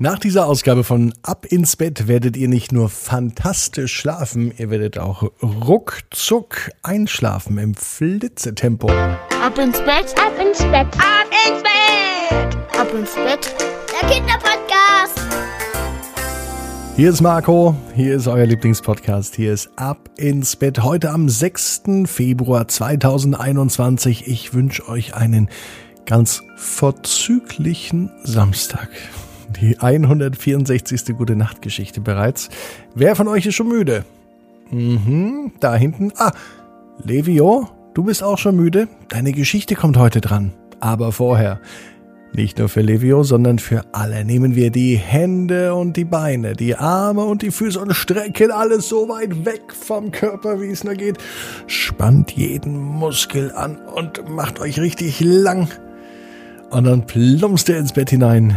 Nach 0.00 0.20
dieser 0.20 0.46
Ausgabe 0.46 0.84
von 0.84 1.12
Ab 1.24 1.44
ins 1.44 1.74
Bett 1.74 2.06
werdet 2.06 2.36
ihr 2.36 2.46
nicht 2.46 2.70
nur 2.70 2.88
fantastisch 2.88 3.96
schlafen, 3.96 4.52
ihr 4.56 4.70
werdet 4.70 4.96
auch 4.96 5.24
ruckzuck 5.42 6.70
einschlafen 6.84 7.58
im 7.58 7.74
Flitzetempo. 7.74 8.88
Ab 8.88 9.58
ins 9.58 9.78
Bett, 9.78 10.14
ab 10.16 10.32
ins 10.40 10.58
Bett, 10.58 10.86
ab 10.98 11.26
ins 11.48 11.62
Bett, 11.64 12.78
ab 12.78 12.94
ins 12.94 13.14
Bett, 13.16 13.52
der 13.90 14.08
Kinderpodcast. 14.08 15.20
Hier 16.94 17.10
ist 17.10 17.20
Marco, 17.20 17.74
hier 17.96 18.14
ist 18.14 18.28
euer 18.28 18.46
Lieblingspodcast, 18.46 19.34
hier 19.34 19.52
ist 19.52 19.68
Ab 19.74 20.10
ins 20.16 20.54
Bett. 20.54 20.84
Heute 20.84 21.10
am 21.10 21.28
6. 21.28 21.82
Februar 22.04 22.68
2021. 22.68 24.28
Ich 24.28 24.54
wünsche 24.54 24.88
euch 24.88 25.16
einen 25.16 25.50
ganz 26.06 26.44
vorzüglichen 26.56 28.12
Samstag 28.22 28.90
die 29.48 29.78
164. 29.78 31.16
Gute 31.16 31.36
Nacht 31.36 31.62
Geschichte 31.62 32.00
bereits. 32.00 32.48
Wer 32.94 33.16
von 33.16 33.28
euch 33.28 33.46
ist 33.46 33.54
schon 33.54 33.68
müde? 33.68 34.04
Mhm, 34.70 35.52
da 35.60 35.74
hinten. 35.74 36.12
Ah, 36.16 36.32
Levio, 37.02 37.68
du 37.94 38.04
bist 38.04 38.22
auch 38.22 38.38
schon 38.38 38.56
müde? 38.56 38.88
Deine 39.08 39.32
Geschichte 39.32 39.74
kommt 39.74 39.96
heute 39.96 40.20
dran. 40.20 40.52
Aber 40.80 41.12
vorher. 41.12 41.60
Nicht 42.34 42.58
nur 42.58 42.68
für 42.68 42.82
Levio, 42.82 43.22
sondern 43.22 43.58
für 43.58 43.82
alle. 43.92 44.24
Nehmen 44.24 44.54
wir 44.54 44.70
die 44.70 44.96
Hände 44.96 45.74
und 45.74 45.96
die 45.96 46.04
Beine, 46.04 46.52
die 46.52 46.76
Arme 46.76 47.24
und 47.24 47.40
die 47.40 47.50
Füße 47.50 47.80
und 47.80 47.94
strecken 47.94 48.50
alles 48.50 48.88
so 48.88 49.08
weit 49.08 49.46
weg 49.46 49.62
vom 49.72 50.10
Körper, 50.10 50.60
wie 50.60 50.70
es 50.70 50.84
nur 50.84 50.94
geht. 50.94 51.16
Spannt 51.66 52.32
jeden 52.32 52.78
Muskel 52.78 53.50
an 53.52 53.78
und 53.78 54.28
macht 54.28 54.60
euch 54.60 54.78
richtig 54.78 55.20
lang. 55.20 55.68
Und 56.68 56.84
dann 56.84 57.06
plumpst 57.06 57.70
ihr 57.70 57.78
ins 57.78 57.94
Bett 57.94 58.10
hinein 58.10 58.54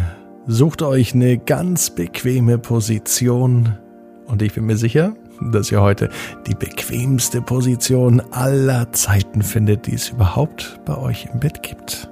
Sucht 0.47 0.81
euch 0.81 1.13
eine 1.13 1.37
ganz 1.37 1.91
bequeme 1.91 2.57
Position 2.57 3.77
und 4.25 4.41
ich 4.41 4.53
bin 4.53 4.65
mir 4.65 4.75
sicher, 4.75 5.13
dass 5.51 5.71
ihr 5.71 5.83
heute 5.83 6.09
die 6.47 6.55
bequemste 6.55 7.43
Position 7.43 8.19
aller 8.31 8.91
Zeiten 8.91 9.43
findet, 9.43 9.85
die 9.85 9.93
es 9.93 10.09
überhaupt 10.09 10.79
bei 10.83 10.97
euch 10.97 11.27
im 11.31 11.39
Bett 11.39 11.61
gibt. 11.61 12.09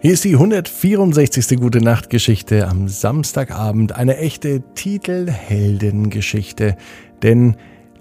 Hier 0.00 0.14
ist 0.14 0.24
die 0.24 0.32
164. 0.32 1.60
Gute 1.60 1.80
Nacht 1.80 2.10
Geschichte 2.10 2.66
am 2.66 2.88
Samstagabend, 2.88 3.92
eine 3.92 4.18
echte 4.18 4.64
Titelheldengeschichte, 4.74 6.76
denn 7.22 7.54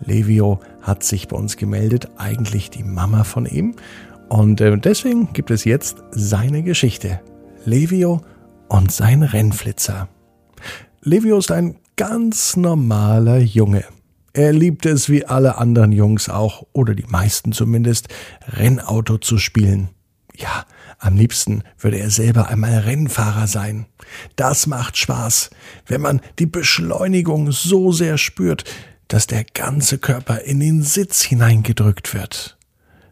Levio 0.03 0.59
hat 0.81 1.03
sich 1.03 1.27
bei 1.27 1.37
uns 1.37 1.55
gemeldet, 1.55 2.09
eigentlich 2.17 2.71
die 2.71 2.83
Mama 2.83 3.23
von 3.23 3.45
ihm 3.45 3.75
und 4.27 4.59
äh, 4.59 4.75
deswegen 4.75 5.33
gibt 5.33 5.51
es 5.51 5.65
jetzt 5.65 5.97
seine 6.09 6.63
Geschichte. 6.63 7.19
Levio 7.63 8.21
und 8.67 8.91
sein 8.91 9.23
Rennflitzer. 9.23 10.07
Levio 11.01 11.37
ist 11.37 11.51
ein 11.51 11.77
ganz 11.95 12.57
normaler 12.57 13.37
Junge. 13.39 13.85
Er 14.33 14.51
liebt 14.51 14.85
es 14.85 15.07
wie 15.09 15.25
alle 15.25 15.57
anderen 15.57 15.91
Jungs 15.91 16.27
auch, 16.27 16.65
oder 16.73 16.93
die 16.93 17.05
meisten 17.07 17.53
zumindest, 17.53 18.09
Rennauto 18.47 19.17
zu 19.17 19.37
spielen. 19.37 19.89
Ja, 20.35 20.65
am 20.99 21.15
liebsten 21.15 21.63
würde 21.77 21.99
er 21.99 22.09
selber 22.09 22.49
einmal 22.49 22.79
Rennfahrer 22.79 23.47
sein. 23.47 23.85
Das 24.35 24.67
macht 24.67 24.97
Spaß, 24.97 25.51
wenn 25.85 26.01
man 26.01 26.21
die 26.39 26.45
Beschleunigung 26.45 27.51
so 27.51 27.91
sehr 27.91 28.17
spürt, 28.17 28.65
dass 29.07 29.27
der 29.27 29.43
ganze 29.43 29.97
Körper 29.99 30.41
in 30.41 30.59
den 30.59 30.81
Sitz 30.81 31.21
hineingedrückt 31.21 32.13
wird. 32.13 32.57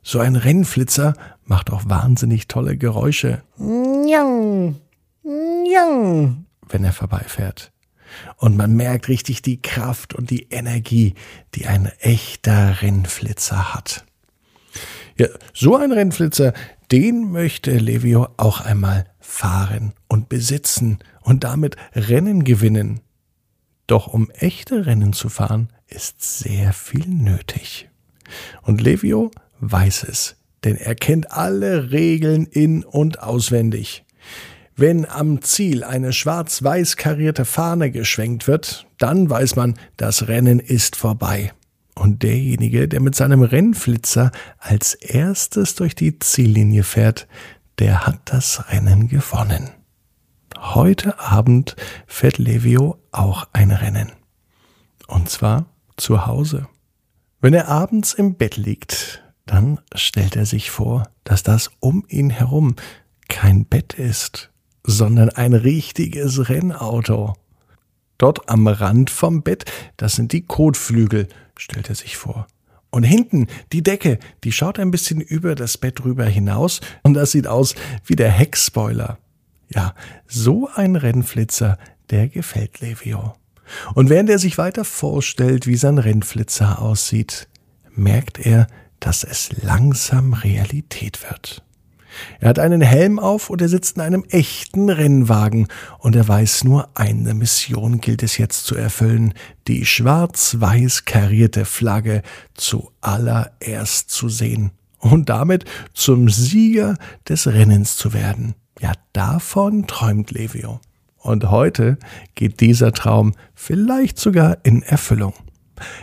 So 0.02 0.20
ein 0.20 0.36
Rennflitzer 0.36 1.14
macht 1.46 1.72
auch 1.72 1.84
wahnsinnig 1.86 2.48
tolle 2.48 2.78
Geräusche. 2.78 3.44
Njang, 3.58 4.76
Njang, 5.74 6.46
wenn 6.70 6.84
er 6.84 6.94
vorbeifährt. 6.94 7.72
Und 8.38 8.56
man 8.58 8.76
merkt 8.76 9.08
richtig 9.08 9.42
die 9.42 9.62
Kraft 9.62 10.14
und 10.14 10.30
die 10.30 10.50
Energie, 10.50 11.16
die 11.56 11.66
ein 11.66 11.88
echter 12.00 12.82
Rennflitzer 12.82 13.74
hat. 13.74 14.06
Ja, 15.18 15.28
so 15.54 15.76
ein 15.76 15.92
Rennflitzer, 15.92 16.54
den 16.92 17.32
möchte 17.32 17.76
Levio 17.78 18.28
auch 18.38 18.62
einmal 18.62 19.06
fahren 19.20 19.94
und 20.08 20.30
besitzen 20.30 21.00
und 21.22 21.44
damit 21.44 21.76
Rennen 21.96 22.44
gewinnen. 22.44 23.00
Doch 23.88 24.08
um 24.08 24.30
echte 24.32 24.86
Rennen 24.86 25.14
zu 25.14 25.30
fahren, 25.30 25.70
ist 25.88 26.22
sehr 26.22 26.74
viel 26.74 27.08
nötig. 27.08 27.90
Und 28.62 28.82
Levio 28.82 29.32
weiß 29.60 30.04
es, 30.04 30.36
denn 30.64 30.78
er 30.78 30.96
kennt 30.96 31.32
alle 31.32 31.92
Regeln 31.92 32.46
in 32.46 32.84
und 32.84 33.20
auswendig. 33.20 34.06
Wenn 34.76 35.06
am 35.06 35.42
Ziel 35.42 35.84
eine 35.84 36.14
schwarz-weiß 36.14 36.98
karierte 36.98 37.46
Fahne 37.46 37.92
geschwenkt 37.92 38.48
wird, 38.48 38.88
dann 38.98 39.30
weiß 39.30 39.56
man, 39.56 39.76
das 39.98 40.28
Rennen 40.28 40.60
ist 40.60 40.96
vorbei. 40.96 41.54
Und 41.96 42.24
derjenige, 42.24 42.88
der 42.88 43.00
mit 43.00 43.14
seinem 43.14 43.44
Rennflitzer 43.44 44.32
als 44.58 44.96
erstes 44.96 45.76
durch 45.76 45.94
die 45.94 46.18
Ziellinie 46.18 46.84
fährt, 46.84 47.28
der 47.78 48.08
hat 48.08 48.20
das 48.26 48.72
Rennen 48.72 49.08
gewonnen. 49.08 49.70
Heute 50.58 51.20
Abend 51.20 51.76
fährt 52.08 52.40
Levio 52.40 52.98
auch 53.12 53.48
ein 53.54 53.70
Rennen. 53.70 54.12
Und 55.08 55.30
zwar 55.30 55.68
zu 55.98 56.26
Hause. 56.26 56.68
Wenn 57.42 57.54
er 57.54 57.68
abends 57.68 58.14
im 58.14 58.36
Bett 58.36 58.58
liegt, 58.58 59.22
dann 59.46 59.80
stellt 59.94 60.36
er 60.36 60.46
sich 60.46 60.72
vor, 60.72 61.10
dass 61.26 61.44
das 61.44 61.70
um 61.80 62.06
ihn 62.08 62.30
herum 62.30 62.76
kein 63.28 63.66
Bett 63.66 63.94
ist, 63.94 64.53
sondern 64.86 65.30
ein 65.30 65.54
richtiges 65.54 66.50
Rennauto. 66.50 67.36
Dort 68.18 68.50
am 68.50 68.68
Rand 68.68 69.10
vom 69.10 69.44
Bett, 69.44 69.66
das 69.98 70.16
sind 70.16 70.32
die 70.32 70.46
Kotflügel, 70.46 71.28
stellt 71.58 71.90
er 71.90 71.96
sich 71.96 72.18
vor. 72.18 72.48
Und 72.90 73.04
hinten 73.04 73.48
die 73.72 73.82
Decke, 73.82 74.20
die 74.44 74.52
schaut 74.52 74.78
ein 74.78 74.92
bisschen 74.92 75.20
über 75.20 75.56
das 75.56 75.78
Bett 75.78 76.06
rüber 76.06 76.26
hinaus 76.26 76.80
und 77.02 77.16
das 77.16 77.32
sieht 77.32 77.48
aus 77.48 77.74
wie 78.06 78.16
der 78.16 78.30
Heckspoiler. 78.30 79.18
Ja, 79.70 79.96
so 80.28 80.70
ein 80.76 80.96
Rennflitzer, 80.96 81.80
der 82.12 82.28
gefällt 82.28 82.82
Levio. 82.82 83.34
Und 83.96 84.10
während 84.10 84.30
er 84.30 84.38
sich 84.38 84.60
weiter 84.60 84.86
vorstellt, 84.86 85.66
wie 85.66 85.76
sein 85.76 85.98
Rennflitzer 85.98 86.82
aussieht, 86.82 87.48
merkt 87.96 88.40
er, 88.40 88.68
dass 89.00 89.24
es 89.24 89.50
langsam 89.64 90.34
Realität 90.34 91.24
wird. 91.24 91.64
Er 92.40 92.50
hat 92.50 92.60
einen 92.60 92.82
Helm 92.82 93.20
auf 93.20 93.50
und 93.50 93.62
er 93.62 93.70
sitzt 93.70 93.98
in 93.98 94.02
einem 94.02 94.24
echten 94.30 94.90
Rennwagen 94.90 95.68
und 96.00 96.16
er 96.16 96.28
weiß 96.28 96.64
nur, 96.64 96.90
eine 96.96 97.34
Mission 97.34 98.02
gilt 98.02 98.24
es 98.24 98.38
jetzt 98.38 98.66
zu 98.66 98.76
erfüllen, 98.76 99.34
die 99.68 99.86
schwarz-weiß 99.86 101.06
karierte 101.06 101.66
Flagge 101.66 102.22
zuallererst 102.54 104.10
zu 104.10 104.30
sehen 104.30 104.72
und 105.00 105.30
damit 105.30 105.66
zum 105.94 106.30
Sieger 106.30 106.96
des 107.28 107.48
Rennens 107.48 107.98
zu 107.98 108.14
werden. 108.14 108.56
Ja, 108.80 108.94
davon 109.14 109.88
träumt 109.88 110.32
Levio. 110.32 110.80
Und 111.18 111.50
heute 111.50 111.98
geht 112.36 112.60
dieser 112.60 112.92
Traum 112.92 113.34
vielleicht 113.56 114.20
sogar 114.20 114.58
in 114.64 114.84
Erfüllung. 114.84 115.34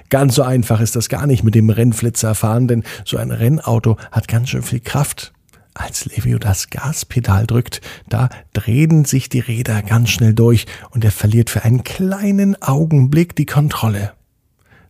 Ganz 0.08 0.34
so 0.34 0.42
einfach 0.42 0.80
ist 0.80 0.96
das 0.96 1.08
gar 1.08 1.26
nicht 1.26 1.44
mit 1.44 1.54
dem 1.54 1.70
Rennflitzer 1.70 2.34
fahren, 2.34 2.68
denn 2.68 2.84
so 3.04 3.18
ein 3.18 3.30
Rennauto 3.30 3.96
hat 4.10 4.28
ganz 4.28 4.48
schön 4.48 4.62
viel 4.62 4.80
Kraft. 4.80 5.32
Als 5.80 6.04
Levio 6.04 6.38
das 6.38 6.68
Gaspedal 6.68 7.46
drückt, 7.46 7.80
da 8.10 8.28
drehen 8.52 9.06
sich 9.06 9.30
die 9.30 9.40
Räder 9.40 9.80
ganz 9.80 10.10
schnell 10.10 10.34
durch 10.34 10.66
und 10.90 11.04
er 11.06 11.10
verliert 11.10 11.48
für 11.48 11.64
einen 11.64 11.84
kleinen 11.84 12.60
Augenblick 12.60 13.34
die 13.34 13.46
Kontrolle. 13.46 14.12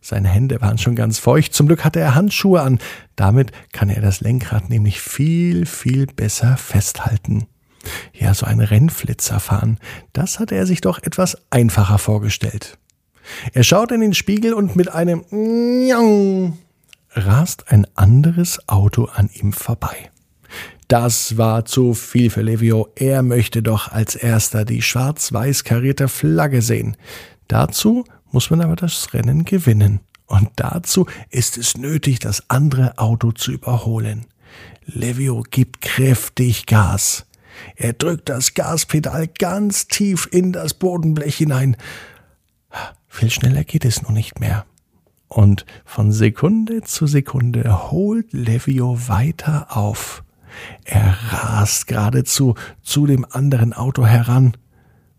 Seine 0.01 0.27
Hände 0.27 0.59
waren 0.59 0.77
schon 0.77 0.95
ganz 0.95 1.17
feucht, 1.17 1.53
zum 1.53 1.67
Glück 1.67 1.85
hatte 1.85 2.01
er 2.01 2.13
Handschuhe 2.13 2.61
an, 2.61 2.79
damit 3.15 3.53
kann 3.71 3.89
er 3.89 4.01
das 4.01 4.19
Lenkrad 4.19 4.69
nämlich 4.69 4.99
viel, 4.99 5.65
viel 5.65 6.07
besser 6.07 6.57
festhalten. 6.57 7.47
Ja, 8.13 8.33
so 8.33 8.45
ein 8.45 8.59
Rennflitzer 8.59 9.39
fahren, 9.39 9.79
das 10.11 10.39
hatte 10.39 10.55
er 10.55 10.65
sich 10.65 10.81
doch 10.81 11.01
etwas 11.01 11.37
einfacher 11.51 11.99
vorgestellt. 11.99 12.77
Er 13.53 13.63
schaut 13.63 13.91
in 13.91 14.01
den 14.01 14.13
Spiegel 14.13 14.53
und 14.53 14.75
mit 14.75 14.89
einem 14.89 15.23
Njong 15.31 16.57
rast 17.11 17.71
ein 17.71 17.87
anderes 17.95 18.67
Auto 18.67 19.05
an 19.05 19.29
ihm 19.33 19.53
vorbei. 19.53 20.11
Das 20.91 21.37
war 21.37 21.63
zu 21.63 21.93
viel 21.93 22.29
für 22.29 22.41
Levio. 22.41 22.89
Er 22.95 23.23
möchte 23.23 23.63
doch 23.63 23.93
als 23.93 24.13
erster 24.13 24.65
die 24.65 24.81
schwarz-weiß 24.81 25.63
karierte 25.63 26.09
Flagge 26.09 26.61
sehen. 26.61 26.97
Dazu 27.47 28.03
muss 28.33 28.49
man 28.49 28.59
aber 28.59 28.75
das 28.75 29.13
Rennen 29.13 29.45
gewinnen. 29.45 30.01
Und 30.25 30.49
dazu 30.57 31.05
ist 31.29 31.57
es 31.57 31.77
nötig, 31.77 32.19
das 32.19 32.49
andere 32.49 32.97
Auto 32.97 33.31
zu 33.31 33.53
überholen. 33.53 34.25
Levio 34.83 35.45
gibt 35.49 35.79
kräftig 35.79 36.65
Gas. 36.65 37.25
Er 37.77 37.93
drückt 37.93 38.27
das 38.27 38.53
Gaspedal 38.53 39.29
ganz 39.39 39.87
tief 39.87 40.27
in 40.29 40.51
das 40.51 40.73
Bodenblech 40.73 41.37
hinein. 41.37 41.77
Viel 43.07 43.31
schneller 43.31 43.63
geht 43.63 43.85
es 43.85 44.01
nun 44.01 44.15
nicht 44.15 44.41
mehr. 44.41 44.65
Und 45.29 45.65
von 45.85 46.11
Sekunde 46.11 46.81
zu 46.81 47.07
Sekunde 47.07 47.91
holt 47.91 48.33
Levio 48.33 49.07
weiter 49.07 49.77
auf. 49.77 50.25
Er 50.85 51.17
rast 51.29 51.87
geradezu 51.87 52.55
zu 52.81 53.05
dem 53.05 53.25
anderen 53.29 53.73
Auto 53.73 54.05
heran, 54.05 54.57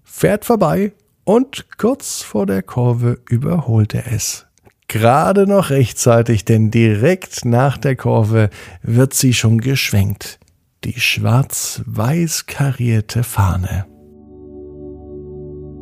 fährt 0.03 0.45
vorbei 0.45 0.93
Und 1.25 1.67
kurz 1.79 2.23
vor 2.23 2.47
der 2.47 2.63
Kurve 2.63 3.21
überholt 3.29 3.95
er 3.95 4.13
es. 4.13 4.47
Gerade 4.89 5.47
noch 5.47 5.71
rechtzeitig, 5.71 6.45
denn 6.45 6.71
direkt 6.71 7.45
nach 7.45 7.79
der 7.79 7.97
Kurve 7.97 8.51
wird 8.83 9.15
sie 9.15 9.33
schon 9.33 9.61
geschwenkt. 9.61 10.39
Die 10.85 11.01
schwarz-weiß 11.01 12.47
karierte 12.47 13.23
Fahne. 13.23 13.87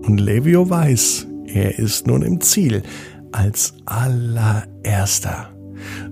Und 0.03 0.21
Levio 0.21 0.69
weiß, 0.69 1.27
er 1.47 1.79
ist 1.79 2.07
nun 2.07 2.23
im 2.23 2.41
Ziel, 2.41 2.83
als 3.33 3.75
allererster. 3.87 5.51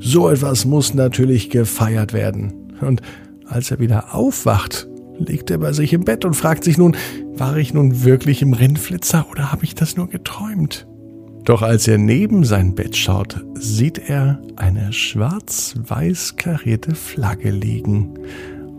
So 0.00 0.31
etwas 0.31 0.64
muss 0.64 0.94
natürlich 0.94 1.50
gefeiert 1.50 2.12
werden. 2.12 2.73
Und 2.81 3.02
als 3.48 3.70
er 3.70 3.78
wieder 3.78 4.14
aufwacht, 4.14 4.88
liegt 5.18 5.50
er 5.50 5.58
bei 5.58 5.72
sich 5.72 5.92
im 5.92 6.04
Bett 6.04 6.24
und 6.24 6.34
fragt 6.34 6.64
sich 6.64 6.78
nun, 6.78 6.96
war 7.34 7.56
ich 7.56 7.74
nun 7.74 8.04
wirklich 8.04 8.42
im 8.42 8.52
Rennflitzer 8.52 9.26
oder 9.30 9.52
habe 9.52 9.64
ich 9.64 9.74
das 9.74 9.96
nur 9.96 10.08
geträumt? 10.08 10.86
Doch 11.44 11.62
als 11.62 11.88
er 11.88 11.98
neben 11.98 12.44
sein 12.44 12.74
Bett 12.74 12.96
schaut, 12.96 13.44
sieht 13.54 13.98
er 13.98 14.40
eine 14.56 14.92
schwarz-weiß 14.92 16.36
karierte 16.36 16.94
Flagge 16.94 17.50
liegen 17.50 18.14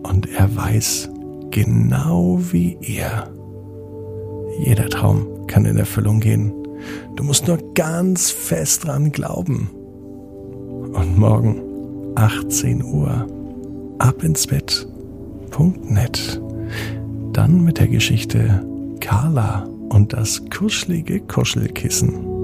und 0.04 0.30
er 0.30 0.56
weiß, 0.56 1.10
genau 1.52 2.40
wie 2.52 2.78
er, 2.82 3.30
jeder 4.64 4.90
Traum 4.90 5.48
kann 5.48 5.66
in 5.66 5.78
Erfüllung 5.78 6.20
gehen. 6.20 6.54
Du 7.16 7.24
musst 7.24 7.48
nur 7.48 7.58
ganz 7.74 8.30
fest 8.30 8.86
dran 8.86 9.12
glauben. 9.12 9.70
Und 10.94 11.18
morgen 11.18 11.62
18 12.16 12.84
Uhr 12.84 13.28
ab 14.00 14.24
ins 14.24 14.48
Bett.net. 14.48 16.42
Dann 17.34 17.64
mit 17.64 17.78
der 17.78 17.88
Geschichte 17.88 18.66
Carla 19.00 19.68
und 19.90 20.14
das 20.14 20.50
kuschelige 20.50 21.20
Kuschelkissen. 21.20 22.39